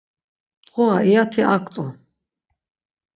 Mdğura 0.65 0.97
iyati 1.09 1.41
ak 1.53 1.65
rt̆u. 1.69 1.85